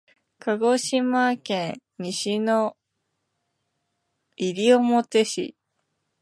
[0.39, 2.73] 鹿児島県西之
[4.47, 5.55] 表市